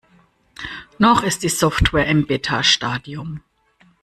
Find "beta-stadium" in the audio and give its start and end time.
2.25-3.43